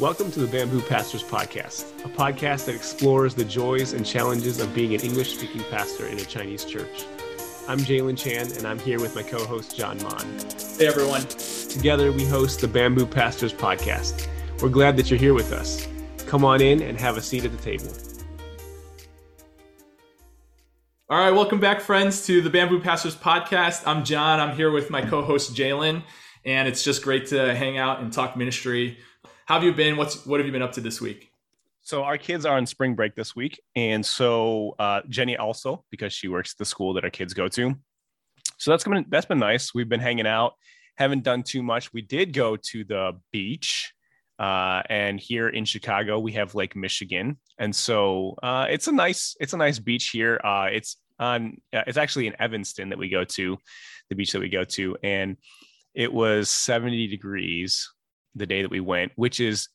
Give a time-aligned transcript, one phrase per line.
[0.00, 4.72] Welcome to the Bamboo Pastors Podcast, a podcast that explores the joys and challenges of
[4.72, 7.04] being an English speaking pastor in a Chinese church.
[7.66, 10.38] I'm Jalen Chan, and I'm here with my co host, John Mon.
[10.78, 11.22] Hey, everyone.
[11.22, 14.28] Together, we host the Bamboo Pastors Podcast.
[14.62, 15.88] We're glad that you're here with us.
[16.28, 17.92] Come on in and have a seat at the table.
[21.10, 23.82] All right, welcome back, friends, to the Bamboo Pastors Podcast.
[23.84, 24.38] I'm John.
[24.38, 26.04] I'm here with my co host, Jalen,
[26.44, 28.96] and it's just great to hang out and talk ministry.
[29.48, 29.96] How have you been?
[29.96, 31.30] What's what have you been up to this week?
[31.80, 36.12] So our kids are on spring break this week, and so uh, Jenny also because
[36.12, 37.74] she works at the school that our kids go to.
[38.58, 39.72] So that's been that's been nice.
[39.74, 40.52] We've been hanging out,
[40.98, 41.94] haven't done too much.
[41.94, 43.94] We did go to the beach,
[44.38, 49.34] uh, and here in Chicago we have Lake Michigan, and so uh, it's a nice
[49.40, 50.38] it's a nice beach here.
[50.44, 53.56] Uh, it's on uh, it's actually in Evanston that we go to,
[54.10, 55.38] the beach that we go to, and
[55.94, 57.88] it was 70 degrees
[58.34, 59.68] the day that we went, which is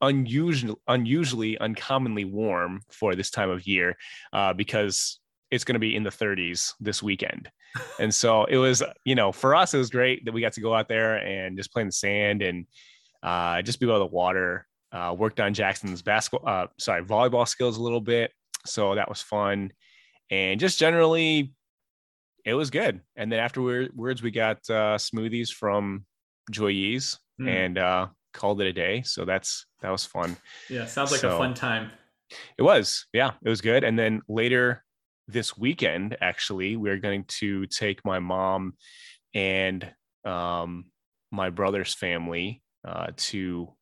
[0.00, 3.96] unusual, unusually, uncommonly warm for this time of year,
[4.32, 7.50] uh, because it's going to be in the 30s this weekend.
[8.00, 10.60] and so it was, you know, for us, it was great that we got to
[10.60, 12.66] go out there and just play in the sand and
[13.22, 14.66] uh, just be by the water.
[14.90, 18.32] Uh, worked on Jackson's basketball, uh, sorry, volleyball skills a little bit.
[18.64, 19.70] So that was fun.
[20.30, 21.52] And just generally,
[22.46, 23.02] it was good.
[23.14, 26.06] And then afterwards, we got uh, smoothies from
[26.50, 27.48] Joy Yee's mm.
[27.48, 29.02] and uh, called it a day.
[29.02, 30.36] So that's that was fun.
[30.68, 31.90] Yeah, sounds like so, a fun time.
[32.56, 33.06] It was.
[33.12, 33.84] Yeah, it was good.
[33.84, 34.84] And then later
[35.26, 38.74] this weekend, actually, we're going to take my mom
[39.34, 39.90] and
[40.24, 40.86] um,
[41.30, 43.72] my brother's family uh, to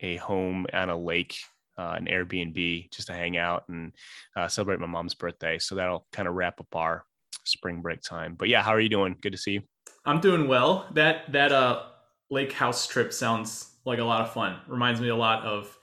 [0.00, 1.36] a home on a lake,
[1.78, 3.92] uh, an Airbnb, just to hang out and
[4.36, 5.58] uh, celebrate my mom's birthday.
[5.58, 7.04] So that'll kind of wrap up our
[7.44, 8.34] spring break time.
[8.34, 9.16] But yeah, how are you doing?
[9.20, 9.62] Good to see you.
[10.04, 10.88] I'm doing well.
[10.94, 11.82] That that uh
[12.30, 14.58] lake house trip sounds like a lot of fun.
[14.66, 15.76] Reminds me a lot of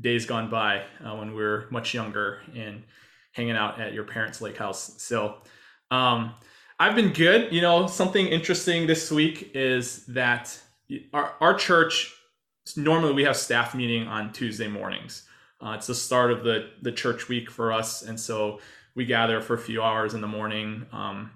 [0.00, 2.82] days gone by uh, when we were much younger and
[3.32, 5.02] hanging out at your parents' lake house.
[5.02, 5.36] So,
[5.90, 6.34] um,
[6.78, 7.52] I've been good.
[7.52, 10.58] You know, something interesting this week is that
[11.12, 12.12] our, our church
[12.76, 15.24] normally we have staff meeting on Tuesday mornings.
[15.64, 18.60] Uh, it's the start of the the church week for us, and so
[18.94, 21.30] we gather for a few hours in the morning um,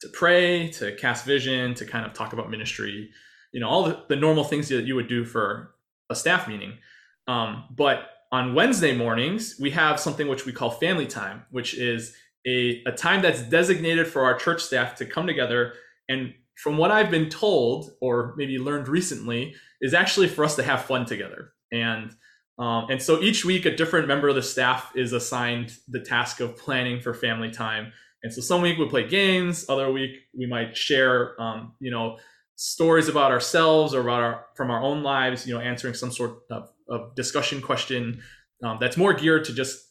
[0.00, 3.10] to pray, to cast vision, to kind of talk about ministry,
[3.52, 5.74] you know all the, the normal things that you would do for
[6.10, 6.78] a staff meeting.
[7.26, 12.14] Um, but on wednesday mornings we have something which we call family time which is
[12.46, 15.74] a, a time that's designated for our church staff to come together.
[16.08, 20.62] And from what i've been told or maybe learned recently is actually for us to
[20.62, 21.52] have fun together.
[21.72, 22.14] And
[22.58, 26.40] um, and so each week a different member of the staff is assigned the task
[26.40, 27.92] of planning for family time.
[28.22, 32.18] And so some week we play games other week we might share um, you know
[32.62, 36.32] stories about ourselves or about our from our own lives you know answering some sort
[36.50, 38.20] of, of discussion question
[38.62, 39.82] um, that's more geared to just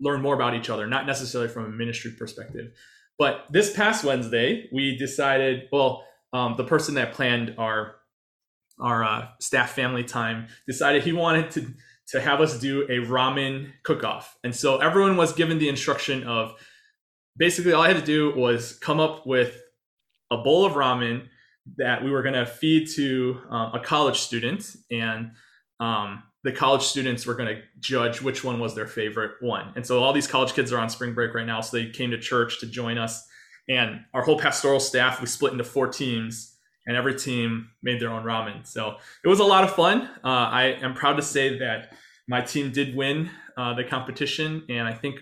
[0.00, 2.72] learn more about each other not necessarily from a ministry perspective.
[3.16, 7.94] But this past wednesday we decided well um, the person that planned our
[8.80, 11.74] our uh, staff family time decided he wanted to
[12.08, 14.36] to have us do a ramen cook-off.
[14.42, 16.54] And so everyone was given the instruction of
[17.36, 19.62] basically all i had to do was come up with
[20.32, 21.28] a bowl of ramen
[21.76, 25.32] that we were going to feed to um, a college student, and
[25.80, 29.72] um, the college students were going to judge which one was their favorite one.
[29.74, 32.10] And so all these college kids are on spring break right now, so they came
[32.12, 33.26] to church to join us.
[33.68, 36.56] And our whole pastoral staff, we split into four teams,
[36.86, 38.64] and every team made their own ramen.
[38.66, 40.02] So it was a lot of fun.
[40.24, 41.92] Uh, I am proud to say that
[42.28, 45.16] my team did win uh, the competition, and I think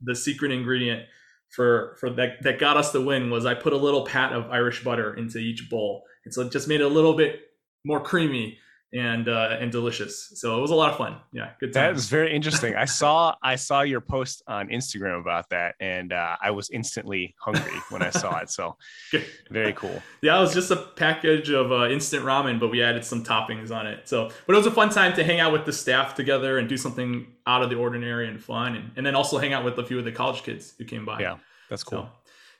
[0.00, 1.04] the secret ingredient
[1.50, 4.50] for for that that got us the win was I put a little pat of
[4.50, 7.40] Irish butter into each bowl, and so it just made it a little bit
[7.84, 8.58] more creamy
[8.92, 10.32] and uh, and delicious.
[10.34, 11.16] So it was a lot of fun.
[11.32, 11.84] Yeah, good time.
[11.84, 12.74] That was very interesting.
[12.74, 17.34] I saw I saw your post on Instagram about that, and uh, I was instantly
[17.38, 18.50] hungry when I saw it.
[18.50, 18.76] So
[19.50, 20.02] very cool.
[20.22, 23.70] Yeah, it was just a package of uh, instant ramen, but we added some toppings
[23.70, 24.08] on it.
[24.08, 26.68] So, but it was a fun time to hang out with the staff together and
[26.68, 29.78] do something out of the ordinary and fun, and, and then also hang out with
[29.78, 31.20] a few of the college kids who came by.
[31.20, 31.36] Yeah,
[31.68, 32.02] that's cool.
[32.02, 32.08] So,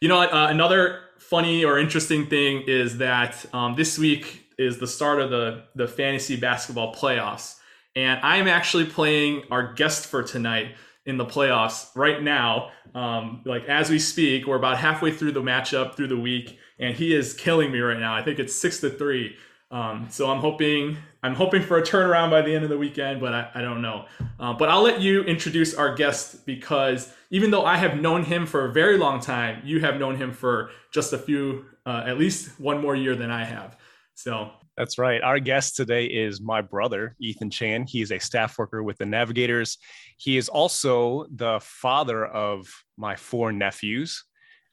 [0.01, 4.87] you know, uh, another funny or interesting thing is that um, this week is the
[4.87, 7.57] start of the the fantasy basketball playoffs.
[7.97, 10.77] And I'm actually playing our guest for tonight
[11.07, 12.71] in the playoffs right now.
[12.95, 16.95] Um, like as we speak, we're about halfway through the matchup through the week, and
[16.95, 18.15] he is killing me right now.
[18.15, 19.37] I think it's six to three.
[19.73, 23.21] Um, so I'm hoping I'm hoping for a turnaround by the end of the weekend,
[23.21, 24.07] but I, I don't know.
[24.39, 28.47] Uh, but I'll let you introduce our guest because even though I have known him
[28.47, 32.19] for a very long time, you have known him for just a few, uh, at
[32.19, 33.77] least one more year than I have.
[34.21, 35.23] So that's right.
[35.23, 37.87] Our guest today is my brother, Ethan Chan.
[37.89, 39.79] He is a staff worker with the Navigators.
[40.19, 42.69] He is also the father of
[42.99, 44.25] my four nephews.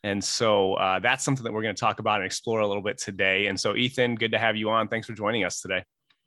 [0.04, 2.84] And so uh, that's something that we're going to talk about and explore a little
[2.84, 3.48] bit today.
[3.48, 4.90] And so, Ethan, good to have you on.
[4.90, 5.84] Thanks for joining us today.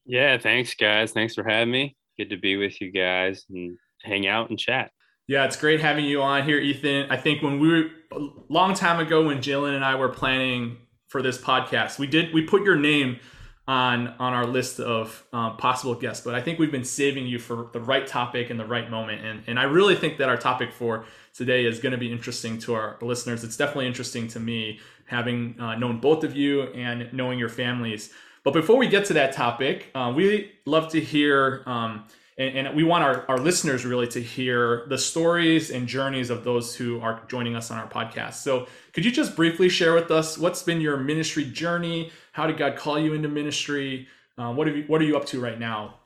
[0.07, 1.13] Yeah, thanks, guys.
[1.13, 1.97] Thanks for having me.
[2.19, 4.91] Good to be with you guys and hang out and chat.
[5.29, 7.11] Yeah, it's great having you on here, Ethan.
[7.11, 10.79] I think when we were a long time ago when Jalen and I were planning
[11.11, 13.19] for this podcast, we did we put your name
[13.67, 17.39] on on our list of um, possible guests, but I think we've been saving you
[17.39, 19.25] for the right topic and the right moment.
[19.25, 21.05] And and I really think that our topic for
[21.35, 23.43] today is going to be interesting to our listeners.
[23.43, 28.13] It's definitely interesting to me, having uh, known both of you and knowing your families.
[28.45, 32.07] But before we get to that topic, uh, we love to hear, um,
[32.41, 36.43] and, and, we want our, our listeners really to hear the stories and journeys of
[36.43, 38.35] those who are joining us on our podcast.
[38.35, 42.11] So, could you just briefly share with us what's been your ministry journey?
[42.33, 44.09] How did God call you into ministry?
[44.39, 45.97] Uh, what, have you, what are you up to right now?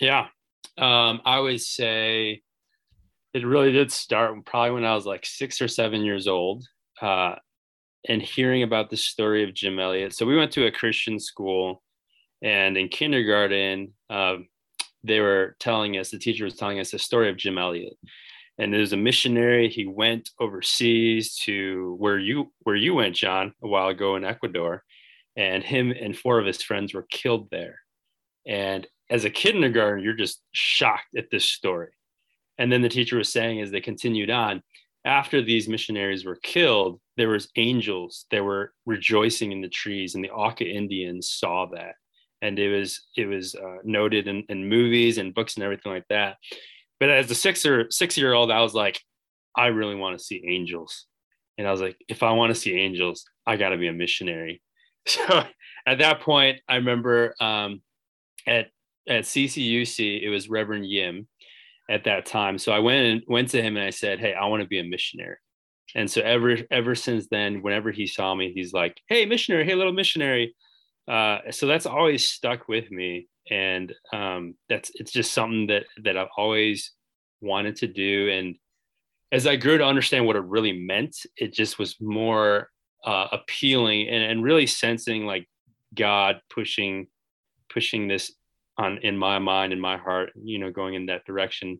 [0.00, 0.28] Yeah,
[0.78, 2.42] um, I would say
[3.34, 6.66] it really did start probably when I was like six or seven years old.
[7.00, 7.34] Uh,
[8.08, 10.12] and hearing about the story of Jim Elliot.
[10.12, 11.82] So we went to a Christian school,
[12.42, 14.36] and in kindergarten, uh,
[15.04, 17.94] they were telling us the teacher was telling us the story of Jim Elliot.
[18.58, 19.68] And there's a missionary.
[19.68, 24.84] He went overseas to where you where you went, John, a while ago in Ecuador,
[25.36, 27.78] and him and four of his friends were killed there.
[28.46, 31.90] And as a kindergarten, you're just shocked at this story.
[32.58, 34.62] And then the teacher was saying as they continued on,
[35.04, 40.22] after these missionaries were killed, there was angels that were rejoicing in the trees, and
[40.22, 41.94] the Auca Indians saw that,
[42.42, 46.06] and it was it was uh, noted in, in movies and books and everything like
[46.10, 46.36] that.
[47.00, 49.00] But as a six or six year old, I was like,
[49.56, 51.06] I really want to see angels,
[51.56, 53.92] and I was like, if I want to see angels, I got to be a
[53.92, 54.62] missionary.
[55.04, 55.42] So
[55.84, 57.82] at that point, I remember um,
[58.46, 58.68] at
[59.08, 61.26] at CCUC, it was Reverend Yim,
[61.92, 62.58] at that time.
[62.58, 64.78] So I went and went to him and I said, "Hey, I want to be
[64.78, 65.36] a missionary."
[65.94, 69.64] And so ever ever since then, whenever he saw me, he's like, "Hey, missionary!
[69.64, 70.54] Hey, little missionary!"
[71.08, 76.16] Uh, so that's always stuck with me, and um, that's it's just something that that
[76.16, 76.92] I've always
[77.40, 78.30] wanted to do.
[78.30, 78.56] And
[79.32, 82.68] as I grew to understand what it really meant, it just was more
[83.04, 85.48] uh, appealing and, and really sensing like
[85.94, 87.08] God pushing
[87.68, 88.32] pushing this
[88.78, 91.78] on in my mind in my heart you know going in that direction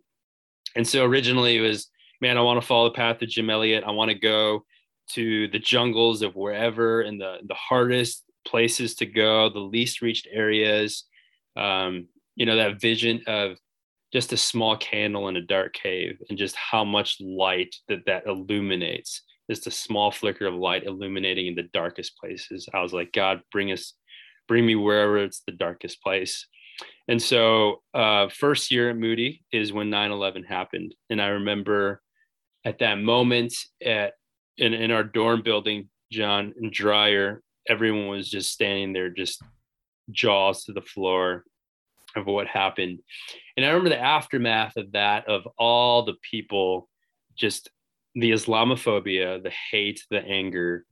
[0.76, 1.88] and so originally it was
[2.20, 4.64] man i want to follow the path of jim elliot i want to go
[5.08, 10.28] to the jungles of wherever and the the hardest places to go the least reached
[10.30, 11.04] areas
[11.56, 13.56] um, you know that vision of
[14.12, 18.26] just a small candle in a dark cave and just how much light that that
[18.26, 19.22] illuminates.
[19.50, 22.68] Just a small flicker of light illuminating in the darkest places.
[22.72, 23.94] I was like god bring us
[24.48, 26.46] bring me wherever it's the darkest place.
[27.08, 30.94] And so, uh, first year at Moody is when 9 11 happened.
[31.11, 32.02] And I remember
[32.64, 34.14] at that moment at
[34.58, 39.42] in, in our dorm building, John and Dreyer, everyone was just standing there, just
[40.11, 41.45] jaws to the floor
[42.16, 43.00] of what happened.
[43.57, 46.88] And I remember the aftermath of that, of all the people,
[47.37, 47.71] just
[48.14, 50.85] the Islamophobia, the hate, the anger.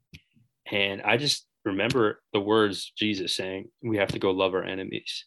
[0.70, 5.26] And I just remember the words Jesus saying, We have to go love our enemies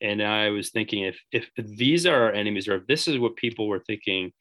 [0.00, 3.36] and i was thinking if if these are our enemies or if this is what
[3.36, 4.32] people were thinking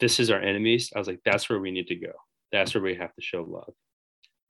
[0.00, 2.12] this is our enemies i was like that's where we need to go
[2.52, 3.72] that's where we have to show love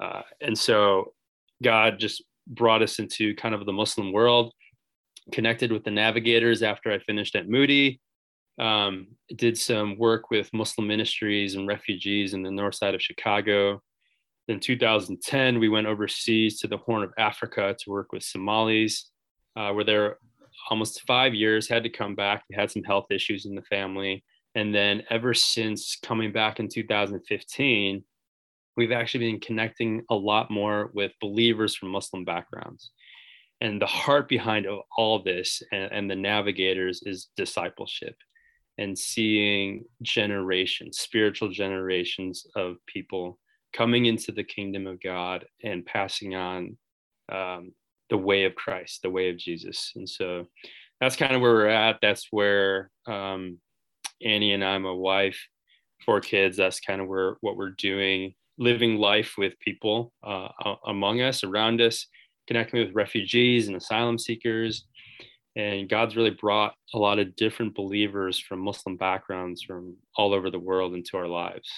[0.01, 1.13] uh, and so
[1.63, 4.53] god just brought us into kind of the muslim world
[5.33, 8.01] connected with the navigators after i finished at moody
[8.59, 13.81] um, did some work with muslim ministries and refugees in the north side of chicago
[14.49, 19.11] in 2010 we went overseas to the horn of africa to work with somalis
[19.57, 20.17] uh, where there
[20.71, 22.45] almost five years, had to come back.
[22.49, 24.25] He had some health issues in the family.
[24.55, 28.05] And then ever since coming back in 2015,
[28.79, 32.93] we've actually been connecting a lot more with believers from Muslim backgrounds.
[33.61, 38.15] And the heart behind all this and, and the navigators is discipleship
[38.79, 43.41] and seeing generations, spiritual generations of people
[43.73, 46.79] coming into the kingdom of God and passing on
[47.33, 47.73] um,
[48.11, 49.91] the way of Christ, the way of Jesus.
[49.97, 50.47] And so
[51.01, 51.99] that's kind of where we're at.
[52.01, 53.59] That's where um,
[54.25, 55.49] Annie and I, my wife,
[56.07, 56.57] four kids.
[56.57, 60.49] That's kind of where what we're doing, living life with people uh,
[60.87, 62.07] among us, around us,
[62.47, 64.85] connecting with refugees and asylum seekers.
[65.57, 70.51] And God's really brought a lot of different believers from Muslim backgrounds from all over
[70.51, 71.69] the world into our lives.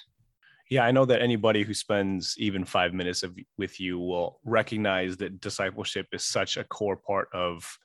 [0.70, 5.16] Yeah, I know that anybody who spends even five minutes of, with you will recognize
[5.16, 7.78] that discipleship is such a core part of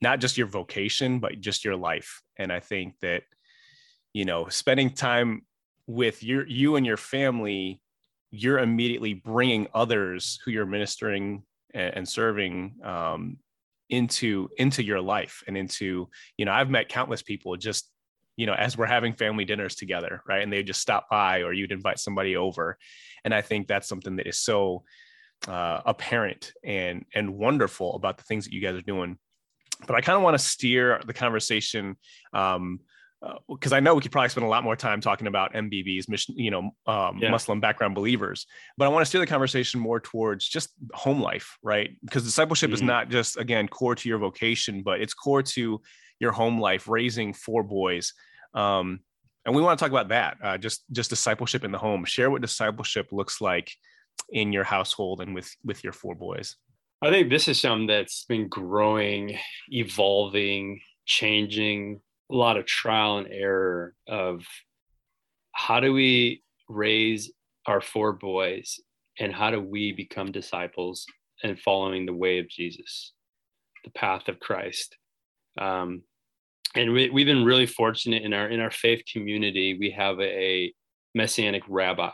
[0.00, 2.22] not just your vocation, but just your life.
[2.38, 3.24] And I think that,
[4.14, 5.42] you know, spending time
[5.86, 7.82] with your you and your family,
[8.30, 11.42] you're immediately bringing others who you're ministering
[11.74, 13.36] and, serving um,
[13.90, 17.90] into into your life and into you know I've met countless people just
[18.38, 20.44] you know, as we're having family dinners together, right?
[20.44, 22.78] And they just stop by or you'd invite somebody over.
[23.24, 24.84] And I think that's something that is so
[25.48, 29.18] uh, apparent and and wonderful about the things that you guys are doing.
[29.86, 31.96] But I kind of want to steer the conversation
[32.32, 32.78] um,
[33.48, 36.08] because uh, I know we could probably spend a lot more time talking about MBBs,
[36.08, 37.30] mission, you know, um, yeah.
[37.30, 38.46] Muslim background believers.
[38.76, 41.90] But I want to steer the conversation more towards just home life, right?
[42.04, 42.74] Because discipleship mm-hmm.
[42.74, 45.80] is not just again core to your vocation, but it's core to
[46.20, 48.12] your home life, raising four boys.
[48.54, 49.00] Um,
[49.44, 52.04] and we want to talk about that, uh, just just discipleship in the home.
[52.04, 53.72] Share what discipleship looks like
[54.30, 56.56] in your household and with with your four boys.
[57.00, 62.00] I think this is something that's been growing, evolving, changing.
[62.30, 64.44] A lot of trial and error of
[65.52, 67.32] how do we raise
[67.66, 68.80] our four boys
[69.18, 71.06] and how do we become disciples
[71.42, 73.12] and following the way of Jesus,
[73.84, 74.96] the path of Christ.
[75.58, 76.02] Um,
[76.74, 79.76] and we, have been really fortunate in our in our faith community.
[79.78, 80.74] We have a, a
[81.14, 82.10] messianic rabbi,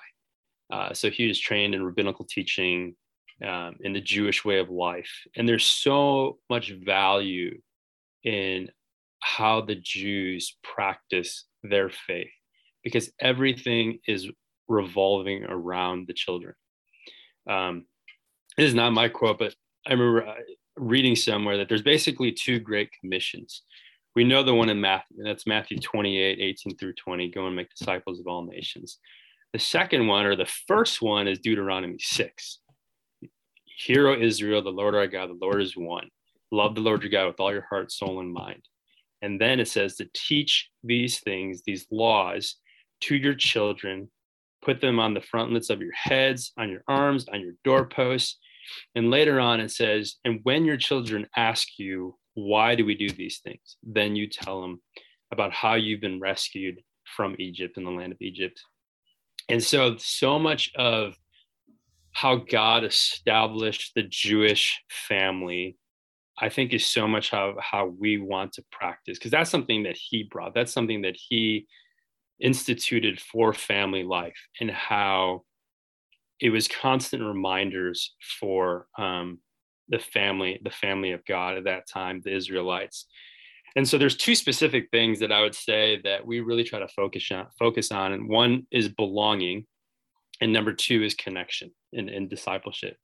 [0.72, 2.94] uh, so he was trained in rabbinical teaching
[3.44, 7.60] um, in the Jewish way of life, and there's so much value
[8.22, 8.70] in
[9.24, 12.30] how the Jews practice their faith
[12.82, 14.28] because everything is
[14.68, 16.54] revolving around the children.
[17.48, 17.86] Um,
[18.56, 19.54] this is not my quote, but
[19.86, 20.34] I remember uh,
[20.76, 23.62] reading somewhere that there's basically two great commissions
[24.14, 27.74] we know the one in Matthew, that's Matthew 28, 18 through 20, go and make
[27.74, 28.98] disciples of all nations.
[29.52, 32.58] The second one, or the first one, is Deuteronomy 6.
[33.76, 36.08] Hear, O Israel, the Lord our God, the Lord is one.
[36.52, 38.62] Love the Lord your God with all your heart, soul, and mind.
[39.24, 42.56] And then it says to teach these things, these laws,
[43.00, 44.10] to your children,
[44.62, 48.38] put them on the frontlets of your heads, on your arms, on your doorposts.
[48.94, 53.08] And later on, it says, and when your children ask you, why do we do
[53.08, 53.78] these things?
[53.82, 54.82] Then you tell them
[55.32, 56.82] about how you've been rescued
[57.16, 58.60] from Egypt in the land of Egypt.
[59.48, 61.14] And so, so much of
[62.12, 65.78] how God established the Jewish family,
[66.44, 69.96] I think, is so much how, how we want to practice, because that's something that
[69.96, 70.54] He brought.
[70.54, 71.66] That's something that He
[72.38, 75.44] instituted for family life and how
[76.40, 77.98] it was constant reminders
[78.38, 79.38] for um,
[79.88, 83.06] the family, the family of God at that time, the Israelites.
[83.76, 86.88] And so there's two specific things that I would say that we really try to
[86.88, 88.12] focus on, focus on.
[88.12, 89.66] And one is belonging,
[90.40, 92.96] and number two is connection and, and discipleship.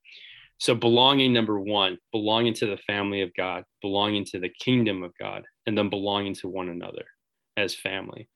[0.61, 5.13] So belonging, number one, belonging to the family of God, belonging to the kingdom of
[5.19, 7.07] God, and then belonging to one another
[7.57, 8.29] as family.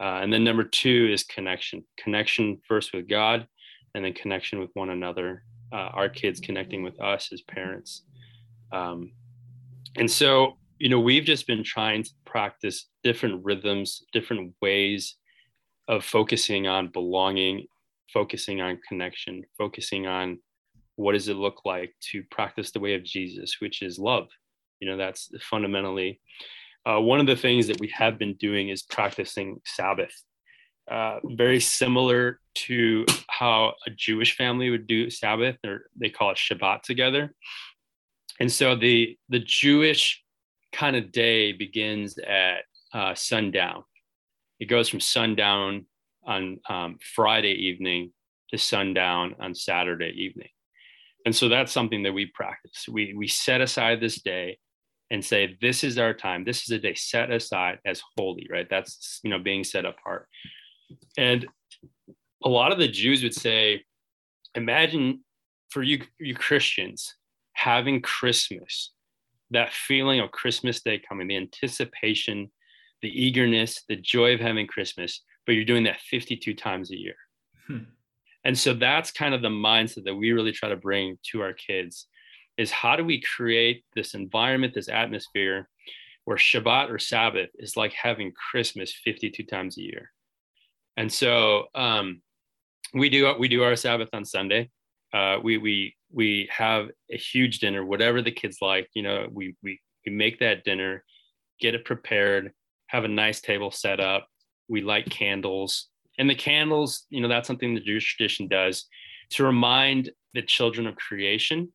[0.00, 3.46] Uh, and then number two is connection, connection first with God,
[3.94, 8.04] and then connection with one another uh, our kids connecting with us as parents.
[8.72, 9.12] Um,
[9.96, 15.16] and so, you know, we've just been trying to practice different rhythms, different ways
[15.86, 17.66] of focusing on belonging,
[18.10, 20.38] focusing on connection, focusing on
[20.98, 24.28] what does it look like to practice the way of Jesus, which is love.
[24.80, 26.20] You know, that's fundamentally
[26.84, 30.14] uh, one of the things that we have been doing is practicing Sabbath
[30.90, 36.38] uh, very similar to how a Jewish family would do Sabbath, or they call it
[36.38, 37.34] Shabbat together.
[38.40, 40.22] And so the the Jewish
[40.72, 42.64] kind of day begins at
[42.94, 43.84] uh, sundown.
[44.60, 45.86] It goes from sundown
[46.24, 48.12] on um, Friday evening
[48.50, 50.48] to sundown on Saturday evening.
[51.28, 52.86] And so that's something that we practice.
[52.88, 54.56] We we set aside this day
[55.10, 56.42] and say this is our time.
[56.42, 58.66] This is a day set aside as holy, right?
[58.70, 60.26] That's you know being set apart.
[61.18, 61.46] And
[62.42, 63.84] a lot of the Jews would say,
[64.54, 65.22] imagine
[65.68, 67.14] for you, you Christians
[67.52, 68.94] having Christmas,
[69.50, 72.50] that feeling of Christmas Day coming, the anticipation,
[73.02, 77.16] the eagerness, the joy of having Christmas, but you're doing that 52 times a year.
[77.66, 77.84] Hmm.
[78.44, 81.52] And so that's kind of the mindset that we really try to bring to our
[81.52, 82.06] kids
[82.56, 85.68] is how do we create this environment, this atmosphere
[86.24, 90.10] where Shabbat or Sabbath is like having Christmas 52 times a year.
[90.96, 92.20] And so um,
[92.92, 94.70] we do we do our Sabbath on Sunday.
[95.12, 98.88] Uh, we we we have a huge dinner, whatever the kids like.
[98.94, 101.04] You know, we we we make that dinner,
[101.60, 102.52] get it prepared,
[102.88, 104.26] have a nice table set up.
[104.68, 108.86] We light candles, and the candles, you know, that's something the Jewish tradition does
[109.30, 111.72] to remind the children of creation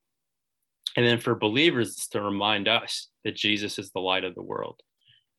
[0.95, 4.43] and then for believers, it's to remind us that Jesus is the light of the
[4.43, 4.79] world.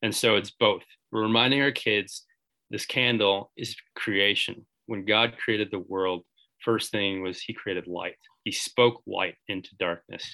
[0.02, 0.82] And so it's both.
[1.12, 2.24] We're reminding our kids
[2.70, 4.66] this candle is creation.
[4.86, 6.24] When God created the world,
[6.64, 8.16] first thing was he created light.
[8.42, 10.24] He spoke light into darkness.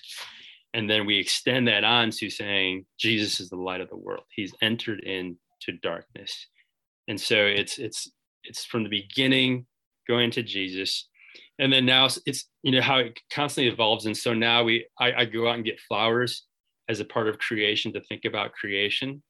[0.72, 4.24] And then we extend that on to saying Jesus is the light of the world.
[4.34, 6.46] He's entered into darkness.
[7.08, 8.10] And so it's it's
[8.44, 9.66] it's from the beginning
[10.08, 11.08] going to Jesus.
[11.58, 14.06] And then now it's you know how it constantly evolves.
[14.06, 16.46] And so now we I, I, go out and get flowers
[16.88, 19.22] as a part of creation to think about creation.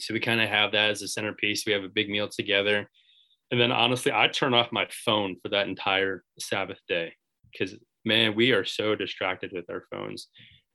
[0.00, 1.64] So we kind of have that as a centerpiece.
[1.66, 2.88] We have a big meal together.
[3.50, 7.12] And then honestly i turn off my phone for that entire sabbath day
[7.52, 10.28] because man we are so distracted with our phones.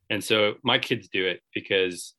[0.08, 2.14] And so my kids do it because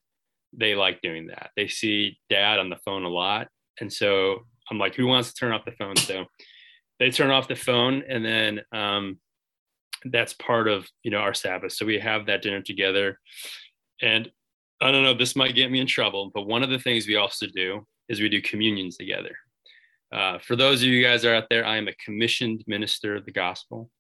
[0.54, 1.52] they like doing that.
[1.56, 3.48] They see dad on the phone a lot.
[3.80, 5.96] And so i'm like who wants to turn off the phone?
[5.98, 6.26] So
[7.00, 9.20] they turn off the phone and then um,
[10.06, 11.74] that's part of you know our sabbath.
[11.74, 13.20] So we have that dinner together.
[14.02, 14.32] And
[14.80, 17.16] i don't know this might get me in trouble but one of the things we
[17.16, 19.36] also do is we do communions together.
[20.10, 23.26] Uh, for those of you guys are out there i am a commissioned minister of
[23.26, 23.90] the gospel.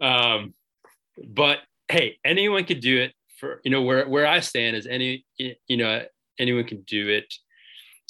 [0.00, 0.54] Um,
[1.26, 5.24] but hey anyone could do it for you know where, where i stand is any
[5.38, 6.02] you know
[6.38, 7.32] anyone can do it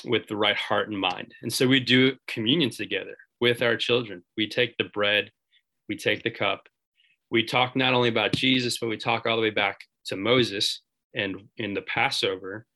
[0.05, 1.35] with the right heart and mind.
[1.43, 4.23] And so we do communion together with our children.
[4.37, 5.31] We take the bread,
[5.89, 6.69] we take the cup.
[7.31, 10.83] We talk not only about Jesus, but we talk all the way back to Moses
[11.15, 12.67] and in the Passover.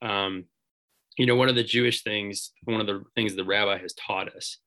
[0.00, 0.44] Um,
[1.18, 4.34] you know, one of the Jewish things, one of the things the rabbi has taught
[4.34, 4.58] us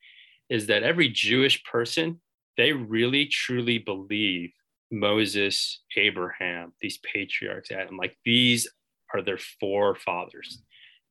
[0.49, 2.21] is that every Jewish person,
[2.57, 4.51] they really truly believe
[4.91, 8.67] Moses, Abraham, these patriarchs, Adam, like these
[9.13, 10.61] are their forefathers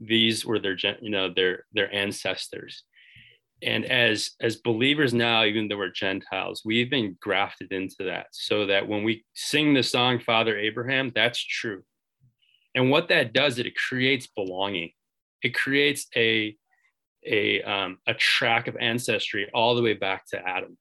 [0.06, 2.84] these were their you know their their ancestors.
[3.62, 8.66] And as as believers now even though we're gentiles we've been grafted into that so
[8.66, 11.82] that when we sing the song father abraham that's true.
[12.74, 14.90] And what that does it creates belonging.
[15.42, 16.56] It creates a
[17.24, 20.76] a um, a track of ancestry all the way back to adam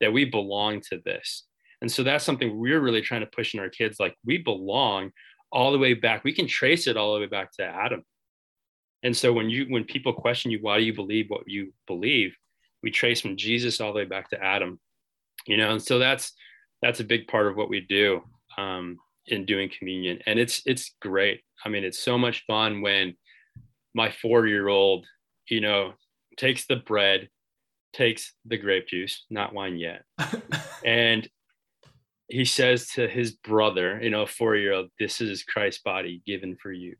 [0.00, 1.46] that we belong to this.
[1.80, 5.10] And so that's something we're really trying to push in our kids like we belong
[5.50, 6.22] all the way back.
[6.22, 8.04] We can trace it all the way back to adam
[9.02, 12.36] and so when you when people question you, why do you believe what you believe?
[12.82, 14.78] We trace from Jesus all the way back to Adam,
[15.46, 15.70] you know.
[15.70, 16.32] And so that's
[16.82, 18.22] that's a big part of what we do
[18.58, 21.40] um, in doing communion, and it's it's great.
[21.64, 23.14] I mean, it's so much fun when
[23.94, 25.06] my four year old,
[25.48, 25.94] you know,
[26.36, 27.28] takes the bread,
[27.94, 30.04] takes the grape juice, not wine yet,
[30.84, 31.26] and
[32.28, 36.56] he says to his brother, you know, four year old, this is Christ's body given
[36.62, 36.96] for you.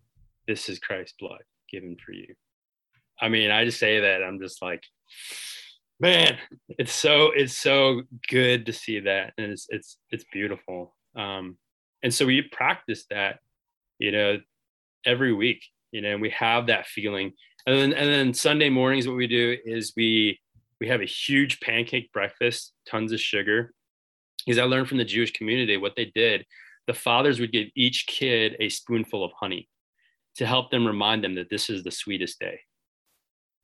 [0.49, 2.35] This is Christ's blood given for you.
[3.21, 4.83] I mean, I just say that I'm just like,
[6.01, 10.95] man, it's so it's so good to see that, and it's it's it's beautiful.
[11.17, 11.59] Um,
[12.03, 13.41] and so we practice that,
[13.99, 14.39] you know,
[15.05, 17.33] every week, you know, and we have that feeling.
[17.67, 20.41] And then and then Sunday mornings, what we do is we
[20.81, 23.73] we have a huge pancake breakfast, tons of sugar.
[24.47, 26.47] Because I learned from the Jewish community what they did,
[26.87, 29.69] the fathers would give each kid a spoonful of honey
[30.37, 32.61] to help them remind them that this is the sweetest day.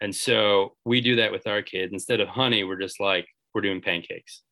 [0.00, 1.92] And so we do that with our kids.
[1.92, 4.42] Instead of honey, we're just like, we're doing pancakes.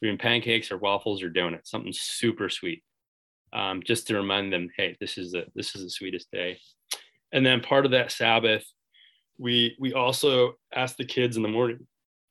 [0.00, 2.82] We're doing pancakes or waffles or donuts, something super sweet.
[3.52, 6.58] Um, just to remind them, hey, this is the this is the sweetest day.
[7.32, 8.64] And then part of that Sabbath,
[9.38, 11.86] we we also ask the kids in the morning,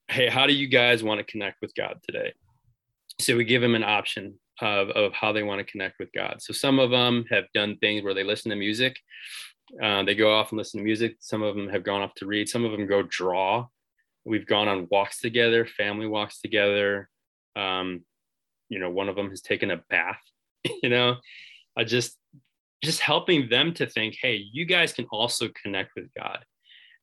[0.08, 2.34] hey, how do you guys want to connect with God today?
[3.20, 6.38] So we give them an option of, of how they want to connect with God.
[6.40, 8.98] So some of them have done things where they listen to music.
[9.82, 11.18] Uh, they go off and listen to music.
[11.20, 12.50] Some of them have gone off to read.
[12.50, 13.68] Some of them go draw.
[14.26, 17.10] We've gone on walks together, family walks together.
[17.56, 18.04] Um,
[18.68, 20.22] you know, one of them has taken a bath.
[20.84, 21.16] you know,
[21.78, 22.18] I just
[22.84, 26.46] just helping them to think, hey, you guys can also connect with God.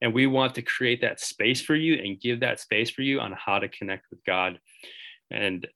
[0.00, 3.20] And we want to create that space for you and give that space for you
[3.20, 4.58] on how to connect with God.
[5.30, 5.66] And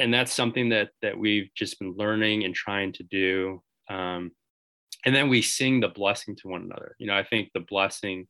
[0.00, 4.30] and that's something that that we've just been learning and trying to do um,
[5.04, 8.26] and then we sing the blessing to one another you know i think the blessing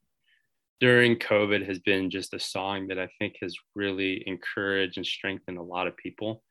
[0.80, 5.58] during covid has been just a song that i think has really encouraged and strengthened
[5.58, 6.42] a lot of people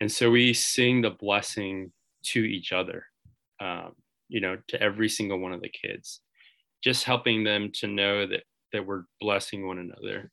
[0.00, 3.04] and so we sing the blessing to each other
[3.60, 3.92] um,
[4.30, 6.20] you know, to every single one of the kids,
[6.82, 10.30] just helping them to know that that we're blessing one another.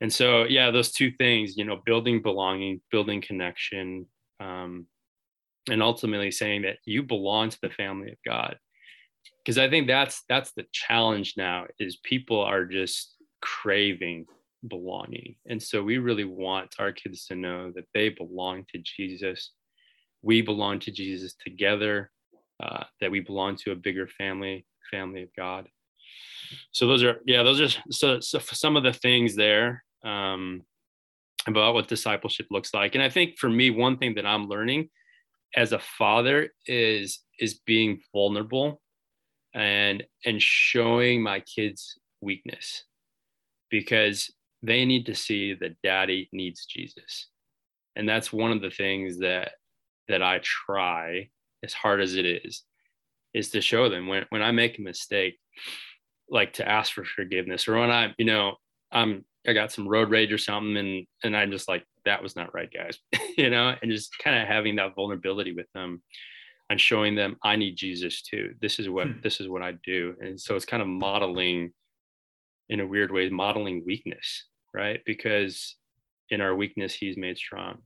[0.00, 4.06] And so, yeah, those two things, you know, building belonging, building connection,
[4.40, 4.86] um,
[5.70, 8.58] and ultimately saying that you belong to the family of God.
[9.44, 14.26] Because I think that's that's the challenge now is people are just craving
[14.68, 15.36] belonging.
[15.46, 19.52] And so we really want our kids to know that they belong to Jesus.
[20.22, 22.10] We belong to Jesus together,
[22.62, 25.68] uh, that we belong to a bigger family, family of God.
[26.72, 30.62] So those are, yeah, those are so, so some of the things there um,
[31.46, 32.94] about what discipleship looks like.
[32.94, 34.88] And I think for me, one thing that I'm learning
[35.54, 38.80] as a father is is being vulnerable
[39.54, 42.84] and and showing my kids weakness
[43.70, 44.30] because
[44.62, 47.28] they need to see that daddy needs Jesus.
[47.94, 49.52] And that's one of the things that
[50.08, 51.30] that I try
[51.64, 52.62] as hard as it is
[53.34, 55.38] is to show them when when I make a mistake
[56.28, 58.56] like to ask for forgiveness or when I you know
[58.92, 62.36] I'm I got some road rage or something and and I'm just like that was
[62.36, 62.98] not right guys
[63.36, 66.02] you know and just kind of having that vulnerability with them
[66.68, 68.54] and showing them I need Jesus too.
[68.60, 69.20] This is what hmm.
[69.22, 70.14] this is what I do.
[70.20, 71.72] And so it's kind of modeling
[72.68, 74.44] in a weird way modeling weakness
[74.76, 75.00] right?
[75.06, 75.74] Because
[76.30, 77.78] in our weakness he's made strong.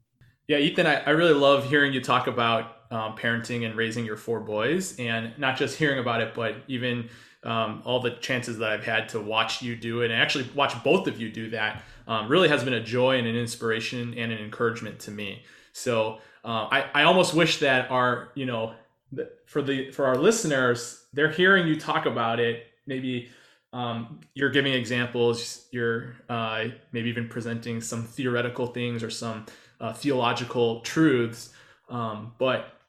[0.48, 4.16] Yeah ethan i, I really love hearing you talk about um, parenting and raising your
[4.16, 7.08] four boys and not just hearing about it but even
[7.42, 10.74] um, all the chances that i've had to watch you do it and actually watch
[10.84, 14.32] both of you do that um, really has been a joy and an inspiration and
[14.32, 15.44] an encouragement to me.
[15.72, 18.74] So uh, I, I almost wish that our you know
[19.46, 22.66] for the for our listeners they're hearing you talk about it.
[22.86, 23.28] Maybe
[23.72, 29.46] um, you're giving examples you're uh, maybe even presenting some theoretical things or some
[29.80, 31.50] uh, theological truths.
[31.88, 32.79] Um, but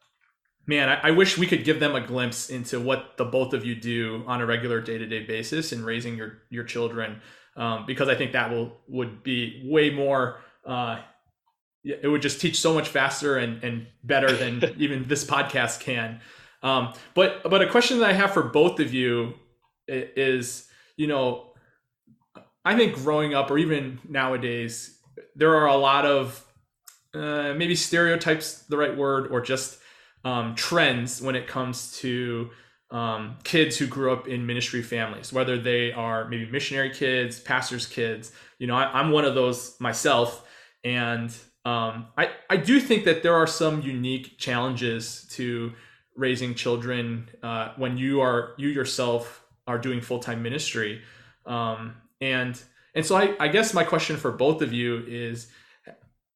[0.68, 3.66] man I, I, wish we could give them a glimpse into what the both of
[3.66, 7.22] you do on a regular day-to-day basis in raising your your children
[7.58, 11.00] um, because i think that will would be way more uh,
[11.84, 16.22] it would just teach so much faster and, and better than even this podcast can.
[16.62, 19.34] Um, but but a question that i have for both of you
[19.88, 20.70] is
[21.02, 21.54] you know,
[22.64, 25.00] I think growing up or even nowadays,
[25.36, 26.46] there are a lot of
[27.16, 29.80] uh, maybe stereotypes, the right word, or just
[30.24, 32.50] um, trends when it comes to
[32.92, 37.86] um, kids who grew up in ministry families, whether they are maybe missionary kids, pastors'
[37.86, 38.32] kids.
[38.60, 40.46] You know, I, am one of those myself.
[40.84, 45.74] And um, I, I do think that there are some unique challenges to
[46.16, 51.02] raising children uh, when you are you yourself are doing full time ministry.
[51.46, 52.62] Um, and
[52.94, 55.48] and so I, I guess my question for both of you is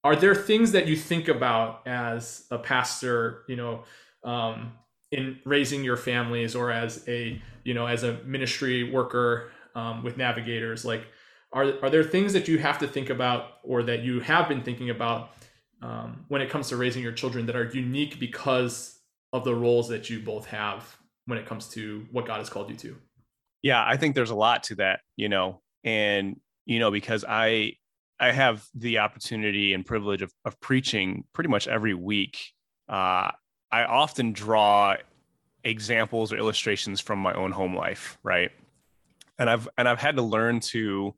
[0.06, 3.84] are there things that you think about as a pastor, you know,
[4.24, 4.74] um,
[5.12, 10.16] in raising your families or as a, you know, as a ministry worker um, with
[10.16, 10.86] navigators?
[10.86, 11.08] Like,
[11.52, 14.64] are, are there things that you have to think about or that you have been
[14.64, 15.32] thinking about
[15.82, 19.00] um, when it comes to raising your children that are unique because
[19.34, 22.70] of the roles that you both have when it comes to what God has called
[22.70, 22.96] you to?
[23.66, 27.74] yeah i think there's a lot to that you know and you know because i
[28.20, 32.38] i have the opportunity and privilege of, of preaching pretty much every week.
[32.88, 33.32] Uh,
[33.72, 34.96] i often draw
[35.64, 38.52] examples or illustrations from my own home life right?
[39.38, 41.16] And i've and i've had to learn to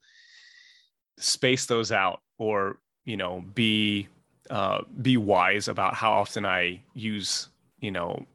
[1.19, 4.07] space those out or you know be
[4.49, 8.25] uh, be wise about how often i use you know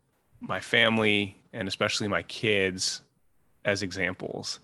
[0.41, 3.03] my family and especially my kids
[3.65, 4.61] as examples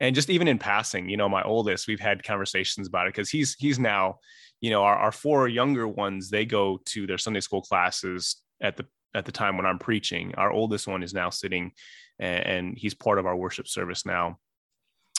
[0.00, 3.30] and just even in passing you know my oldest we've had conversations about it because
[3.30, 4.18] he's he's now
[4.60, 8.76] you know our, our four younger ones they go to their sunday school classes at
[8.76, 11.72] the at the time when i'm preaching our oldest one is now sitting
[12.18, 14.38] and, and he's part of our worship service now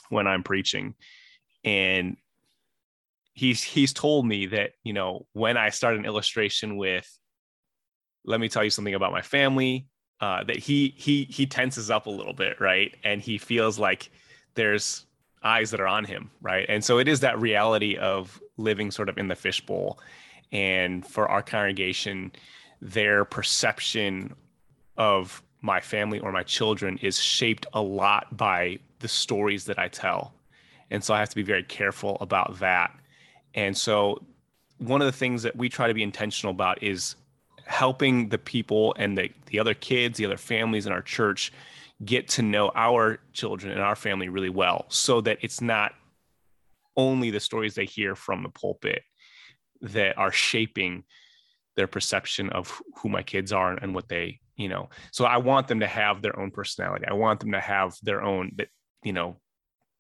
[0.10, 0.96] when i'm preaching
[1.64, 2.18] and
[3.34, 7.08] he's he's told me that you know when i start an illustration with
[8.26, 9.88] let me tell you something about my family
[10.22, 12.96] uh, that he he he tenses up a little bit, right?
[13.04, 14.12] And he feels like
[14.56, 15.06] there's
[15.44, 16.66] eyes that are on him, right?
[16.70, 20.00] And so it is that reality of living sort of in the fishbowl.
[20.52, 22.32] And for our congregation,
[22.82, 24.36] their perception
[24.98, 29.88] of my family or my children is shaped a lot by the stories that I
[29.88, 30.34] tell.
[30.90, 32.92] And so I have to be very careful about that.
[33.54, 34.22] And so
[34.78, 37.16] one of the things that we try to be intentional about is
[37.66, 41.54] helping the people and the, the other kids, the other families in our church
[42.04, 45.94] get to know our children and our family really well so that it's not
[46.98, 49.04] only the stories they hear from the pulpit
[49.82, 51.04] that are shaping
[51.76, 54.90] their perception of who my kids are and what they you know.
[55.12, 57.06] So i want them to have their own personality.
[57.08, 58.58] I want them to have their own
[59.04, 59.38] you know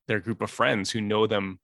[0.07, 1.59] their group of friends who know them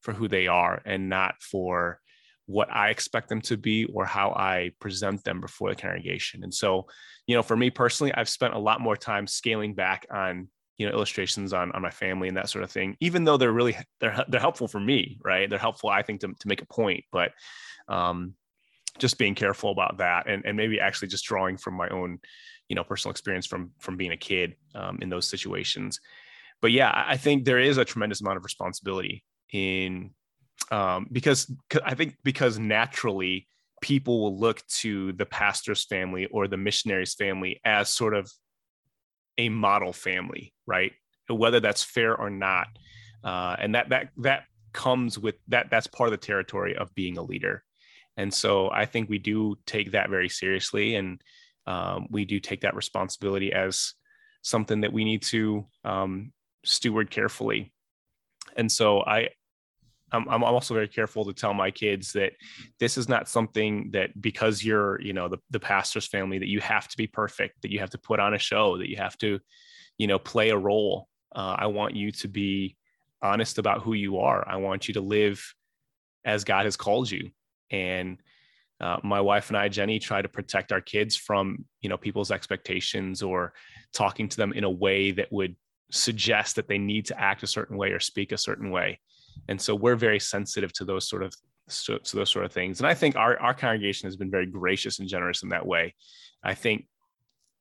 [0.00, 2.00] for who they are and not for
[2.46, 6.42] what I expect them to be or how I present them before the congregation.
[6.42, 6.86] And so,
[7.26, 10.86] you know, for me personally, I've spent a lot more time scaling back on, you
[10.86, 13.76] know, illustrations on, on my family and that sort of thing, even though they're really,
[14.00, 15.48] they're, they're helpful for me, right?
[15.48, 17.30] They're helpful, I think, to, to make a point, but
[17.88, 18.34] um,
[18.98, 22.18] just being careful about that and, and maybe actually just drawing from my own,
[22.68, 26.00] you know, personal experience from, from being a kid um, in those situations.
[26.60, 30.10] But yeah, I think there is a tremendous amount of responsibility in
[30.72, 31.52] um, because
[31.84, 33.46] I think because naturally
[33.82, 38.32] people will look to the pastor's family or the missionary's family as sort of
[39.36, 40.92] a model family, right?
[41.28, 42.68] Whether that's fair or not,
[43.22, 45.70] uh, and that that that comes with that.
[45.70, 47.62] That's part of the territory of being a leader,
[48.16, 51.20] and so I think we do take that very seriously, and
[51.66, 53.94] um, we do take that responsibility as
[54.42, 56.32] something that we need to um,
[56.64, 57.72] steward carefully.
[58.56, 59.28] And so I
[60.12, 62.32] I'm, I'm also very careful to tell my kids that
[62.78, 66.60] this is not something that because you're you know the, the pastor's family that you
[66.60, 69.16] have to be perfect that you have to put on a show that you have
[69.18, 69.40] to
[69.98, 71.08] you know play a role.
[71.34, 72.76] Uh, i want you to be
[73.22, 74.46] honest about who you are.
[74.46, 75.42] I want you to live
[76.24, 77.30] as god has called you.
[77.70, 78.18] And
[78.80, 82.32] uh, my wife and i jenny try to protect our kids from you know people's
[82.32, 83.52] expectations or
[83.94, 85.54] talking to them in a way that would
[85.92, 88.98] suggest that they need to act a certain way or speak a certain way
[89.48, 91.34] and so we're very sensitive to those sort of
[91.68, 92.80] to those sort of things.
[92.80, 95.94] And i think our, our congregation has been very gracious and generous in that way.
[96.42, 96.86] I think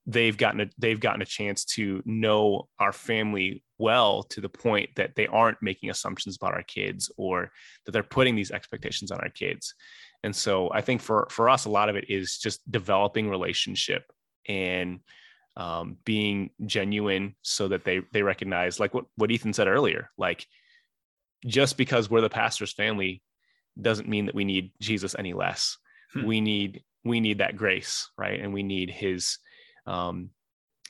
[0.08, 4.90] they've gotten a they've gotten a chance to know our family well to the point
[4.96, 7.52] that they aren't making assumptions about our kids or
[7.86, 9.76] that they're putting these expectations on our kids.
[10.24, 14.04] And so i think for for us a lot of it is just developing relationship
[14.48, 15.00] and
[15.58, 20.46] um, being genuine so that they they recognize like what what ethan said earlier like
[21.46, 23.22] just because we're the pastor's family
[23.80, 25.78] doesn't mean that we need Jesus any less.
[26.14, 26.26] Hmm.
[26.26, 28.40] We need we need that grace, right?
[28.40, 29.38] And we need his
[29.88, 30.30] um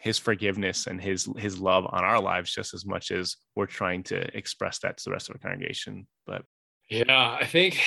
[0.02, 4.04] his forgiveness and his his love on our lives just as much as we're trying
[4.04, 6.08] to express that to the rest of the congregation.
[6.26, 6.44] But
[6.90, 7.80] yeah, I think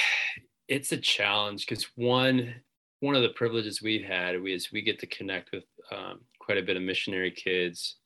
[0.69, 2.55] it's a challenge because one
[3.01, 6.63] one of the privileges we've had is we get to connect with um, quite a
[6.63, 7.97] bit of missionary kids,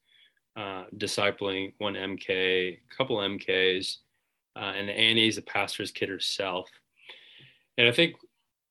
[0.57, 3.99] uh, discipling one MK, a couple MKs,
[4.59, 6.68] uh, and Annie's a pastor's kid herself.
[7.77, 8.16] And I think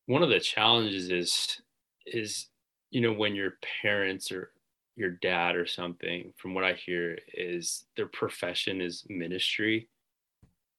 [0.08, 1.62] one of the challenges is
[2.06, 2.47] is
[2.89, 4.52] you know when your parents or
[4.95, 9.88] your dad or something from what i hear is their profession is ministry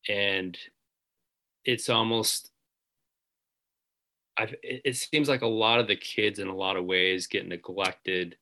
[0.09, 0.59] and
[1.65, 2.51] it's almost
[4.37, 7.47] I've, it seems like a lot of the kids in a lot of ways get
[7.47, 8.37] neglected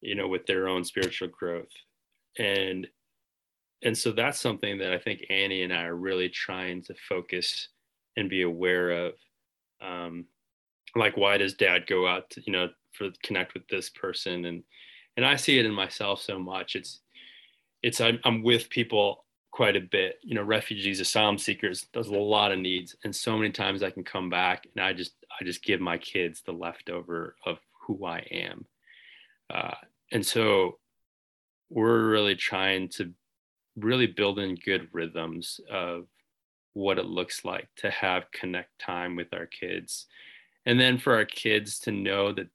[0.00, 1.72] you know with their own spiritual growth
[2.38, 2.86] and
[3.84, 7.68] and so that's something that I think Annie and I are really trying to focus
[8.16, 9.12] and be aware of.
[9.80, 10.26] Um,
[10.96, 14.62] like, why does Dad go out to you know for connect with this person and
[15.16, 16.76] and I see it in myself so much.
[16.76, 17.00] It's
[17.82, 20.18] it's I'm, I'm with people quite a bit.
[20.22, 21.86] You know, refugees, asylum seekers.
[21.92, 24.92] There's a lot of needs, and so many times I can come back and I
[24.92, 28.64] just I just give my kids the leftover of who I am,
[29.52, 29.74] uh,
[30.12, 30.78] and so
[31.70, 33.12] we're really trying to
[33.76, 36.06] really building good rhythms of
[36.74, 40.06] what it looks like to have connect time with our kids.
[40.66, 42.48] And then for our kids to know that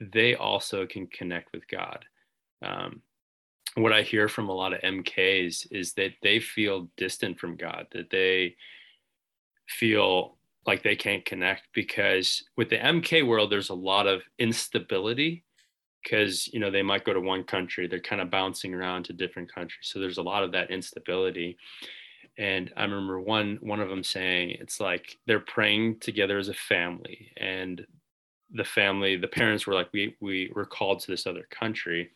[0.00, 2.04] they also can connect with God.
[2.62, 3.02] Um,
[3.76, 7.86] what I hear from a lot of MKs is that they feel distant from God,
[7.92, 8.56] that they
[9.68, 10.36] feel
[10.66, 15.44] like they can't connect because with the MK world, there's a lot of instability
[16.06, 19.12] because you know they might go to one country they're kind of bouncing around to
[19.12, 21.56] different countries so there's a lot of that instability.
[22.38, 26.54] And i remember one one of them saying it's like they're praying together as a
[26.54, 27.84] family and
[28.52, 32.12] the family the parents were like we we were called to this other country.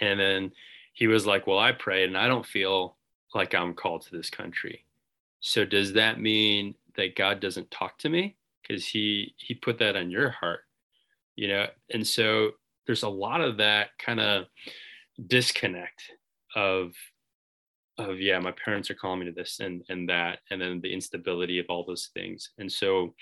[0.00, 0.52] And then
[0.92, 2.96] he was like well i prayed and i don't feel
[3.34, 4.84] like i'm called to this country.
[5.40, 8.36] So does that mean that god doesn't talk to me?
[8.62, 10.60] Because he he put that on your heart
[11.36, 11.66] you know?
[11.88, 12.50] And so
[12.90, 14.46] there's a lot of that kind of
[15.28, 16.02] disconnect
[16.56, 16.90] of
[17.98, 20.92] of yeah my parents are calling me to this and and that and then the
[20.92, 22.50] instability of all those things.
[22.58, 23.14] And so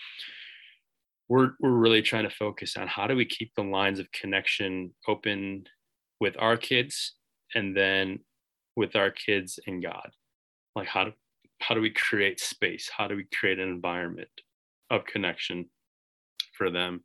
[1.29, 4.95] we're we're really trying to focus on how do we keep the lines of connection
[5.07, 5.65] open
[6.19, 7.17] with our kids
[7.55, 8.21] and then
[8.75, 10.09] with our kids and God.
[10.75, 11.13] Like how do
[11.61, 12.91] how do we create space?
[12.97, 14.31] How do we create an environment
[14.89, 15.69] of connection
[16.57, 17.05] for them?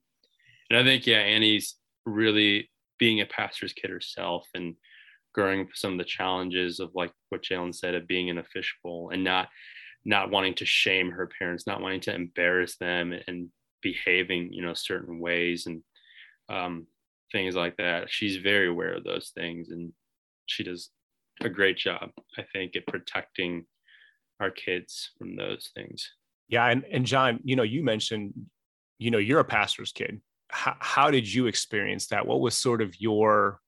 [0.69, 4.75] And I think yeah Annie's really being a pastor's kid herself and
[5.33, 9.09] growing some of the challenges of like what Jalen said of being in a fishbowl
[9.11, 9.49] and not
[10.05, 13.49] not wanting to shame her parents, not wanting to embarrass them and
[13.81, 15.81] behaving, you know, certain ways and
[16.49, 16.87] um,
[17.31, 18.09] things like that.
[18.09, 19.93] She's very aware of those things and
[20.45, 20.89] she does
[21.41, 23.65] a great job, I think, at protecting
[24.39, 26.11] our kids from those things.
[26.49, 26.67] Yeah.
[26.67, 28.33] And, and John, you know, you mentioned,
[28.99, 30.21] you know, you're a pastor's kid.
[30.49, 32.25] How, how did you experience that?
[32.25, 33.59] What was sort of your,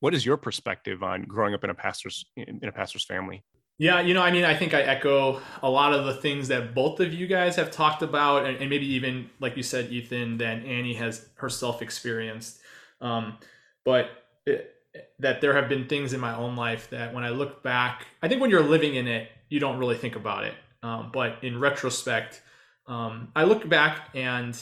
[0.00, 3.44] what is your perspective on growing up in a pastor's, in a pastor's family?
[3.78, 6.74] Yeah, you know, I mean, I think I echo a lot of the things that
[6.74, 10.36] both of you guys have talked about, and, and maybe even, like you said, Ethan,
[10.36, 12.60] that Annie has herself experienced.
[13.00, 13.38] Um,
[13.86, 14.10] but
[14.44, 14.74] it,
[15.18, 18.28] that there have been things in my own life that when I look back, I
[18.28, 20.54] think when you're living in it, you don't really think about it.
[20.82, 22.42] Um, but in retrospect,
[22.86, 24.58] um, I look back and,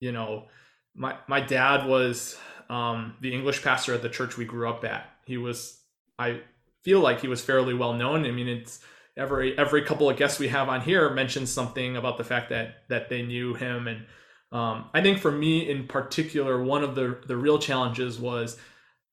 [0.00, 0.46] you know,
[0.94, 2.36] my, my dad was
[2.68, 5.06] um, the English pastor at the church we grew up at.
[5.26, 5.78] He was,
[6.18, 6.40] I
[6.82, 8.24] feel like he was fairly well known.
[8.24, 8.80] I mean, it's
[9.16, 12.88] every every couple of guests we have on here mentions something about the fact that
[12.88, 14.06] that they knew him, and
[14.52, 18.58] um, I think for me in particular, one of the the real challenges was,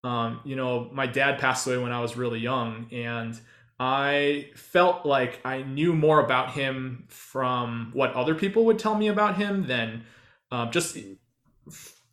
[0.04, 3.39] um, you know, my dad passed away when I was really young, and
[3.80, 9.08] I felt like I knew more about him from what other people would tell me
[9.08, 10.04] about him than
[10.52, 10.98] um, just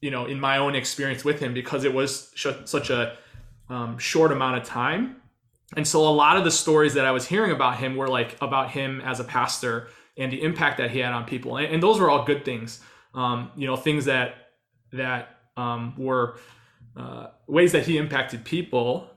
[0.01, 3.17] you know in my own experience with him because it was sh- such a
[3.69, 5.17] um, short amount of time
[5.75, 8.37] and so a lot of the stories that I was hearing about him were like
[8.41, 11.57] about him as a pastor and the impact that he had on people.
[11.57, 12.81] And, and those were all good things.
[13.15, 14.35] Um, you know, things that
[14.93, 16.39] that um, were
[16.97, 19.11] uh, ways that he impacted people.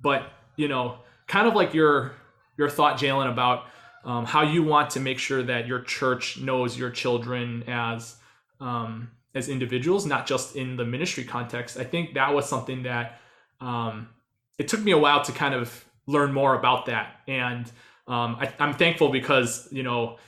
[0.00, 2.12] But you know, kind of like your
[2.58, 3.66] your thought, Jalen, about
[4.04, 8.16] um, how you want to make sure that your church knows your children as
[8.60, 11.76] um, as individuals, not just in the ministry context.
[11.78, 13.18] I think that was something that
[13.60, 14.08] um,
[14.58, 17.16] it took me a while to kind of learn more about that.
[17.26, 17.66] And
[18.06, 20.18] um, I, I'm thankful because you know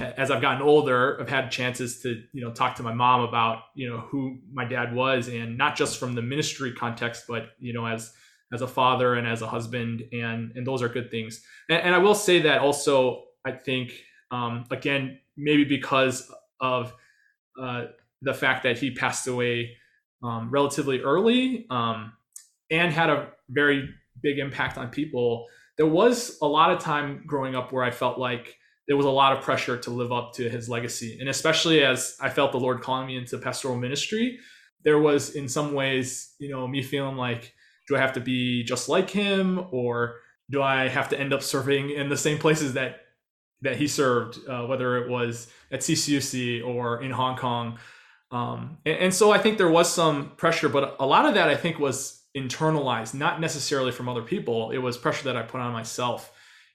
[0.00, 3.64] as I've gotten older, I've had chances to, you know, talk to my mom about,
[3.74, 7.72] you know, who my dad was and not just from the ministry context, but, you
[7.72, 8.12] know, as,
[8.52, 11.42] as a father and as a husband and, and those are good things.
[11.68, 13.92] And, and I will say that also, I think,
[14.30, 16.92] um, again, maybe because of
[17.60, 17.86] uh,
[18.22, 19.76] the fact that he passed away
[20.22, 22.12] um, relatively early um,
[22.70, 23.88] and had a very
[24.22, 28.18] big impact on people, there was a lot of time growing up where I felt
[28.18, 28.56] like
[28.86, 31.16] there was a lot of pressure to live up to his legacy.
[31.20, 34.38] And especially as I felt the Lord calling me into pastoral ministry,
[34.84, 37.54] there was in some ways, you know, me feeling like,
[37.88, 40.16] do I have to be just like him or
[40.50, 43.02] do I have to end up serving in the same places that
[43.62, 47.78] that he served, uh, whether it was at CCUC or in Hong Kong?
[48.30, 51.48] Um, and, and so I think there was some pressure, but a lot of that
[51.48, 54.70] I think was internalized, not necessarily from other people.
[54.70, 56.32] It was pressure that I put on myself.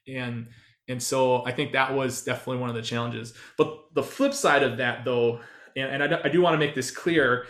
[0.08, 0.48] And
[0.88, 3.34] and so I think that was definitely one of the challenges.
[3.58, 5.40] But the flip side of that, though,
[5.76, 7.48] and, and I, I do want to make this clear,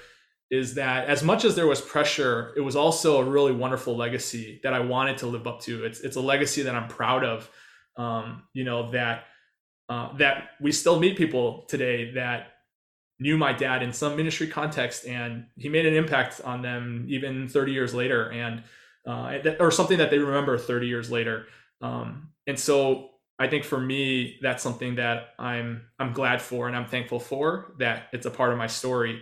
[0.49, 4.61] is that as much as there was pressure, it was also a really wonderful legacy
[4.63, 5.83] that I wanted to live up to.
[5.83, 7.49] It's it's a legacy that I'm proud of.
[7.97, 9.25] Um, you know that
[9.89, 12.54] uh, that we still meet people today that
[13.19, 17.47] knew my dad in some ministry context and he made an impact on them even
[17.47, 18.63] 30 years later and
[19.07, 21.45] uh, or something that they remember 30 years later.
[21.81, 26.75] Um, and so i think for me that's something that i'm i'm glad for and
[26.75, 29.21] i'm thankful for that it's a part of my story.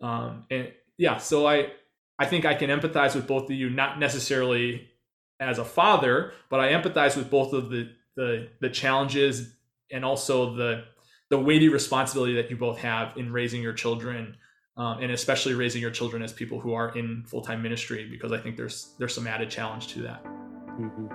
[0.00, 1.70] Um, and yeah so i
[2.18, 4.88] i think i can empathize with both of you not necessarily
[5.40, 9.54] as a father but i empathize with both of the the the challenges
[9.90, 10.84] and also the
[11.30, 14.36] the weighty responsibility that you both have in raising your children
[14.76, 18.38] um, and especially raising your children as people who are in full-time ministry because i
[18.38, 20.24] think there's there's some added challenge to that.
[20.78, 21.08] Mm-hmm.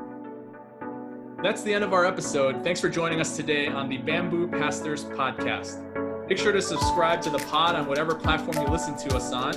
[1.41, 2.63] that's the end of our episode.
[2.63, 5.79] Thanks for joining us today on the bamboo pastors podcast.
[6.27, 9.53] Make sure to subscribe to the pod on whatever platform you listen to us on.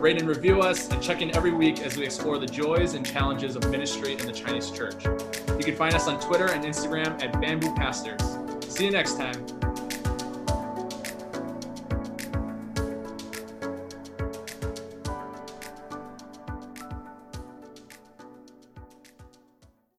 [0.00, 3.04] Rate and review us and check in every week as we explore the joys and
[3.04, 5.04] challenges of ministry in the chinese church.
[5.04, 8.20] You can find us on twitter and instagram at bamboo pastors.
[8.68, 9.67] See you next time